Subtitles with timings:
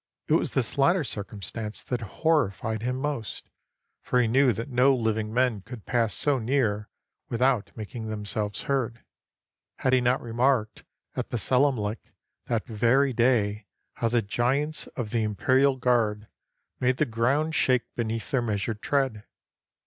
[0.27, 3.51] It was this latter circumstance that horrified him most,
[4.01, 6.89] for he knew that no living men could pass so near
[7.29, 9.05] without making themselves heard.
[9.75, 10.83] Had he not remarked
[11.15, 12.13] at the selamlik
[12.47, 16.27] that very day how the giants of the Imperial Guard
[16.79, 19.25] made the ground shake beneath their measured tread